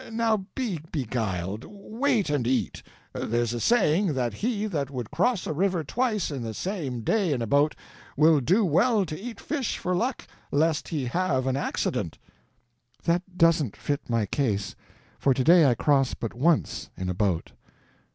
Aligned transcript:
Now 0.11 0.47
be 0.55 0.79
beguiled—wait 0.91 2.31
and 2.31 2.47
eat. 2.47 2.81
There's 3.13 3.53
a 3.53 3.59
saying 3.59 4.15
that 4.15 4.33
he 4.33 4.65
that 4.65 4.89
would 4.89 5.11
cross 5.11 5.45
a 5.45 5.53
river 5.53 5.83
twice 5.83 6.31
in 6.31 6.41
the 6.41 6.55
same 6.55 7.01
day 7.01 7.31
in 7.31 7.39
a 7.43 7.45
boat, 7.45 7.75
will 8.17 8.39
do 8.41 8.65
well 8.65 9.05
to 9.05 9.15
eat 9.15 9.39
fish 9.39 9.77
for 9.77 9.93
luck, 9.95 10.25
lest 10.51 10.87
he 10.87 11.05
have 11.05 11.45
an 11.45 11.55
accident." 11.55 12.17
"That 13.03 13.37
doesn't 13.37 13.75
fit 13.77 14.09
my 14.09 14.25
case, 14.25 14.75
for 15.19 15.35
to 15.35 15.43
day 15.43 15.67
I 15.69 15.75
cross 15.75 16.15
but 16.15 16.33
once 16.33 16.89
in 16.97 17.07
a 17.07 17.13
boat." 17.13 17.51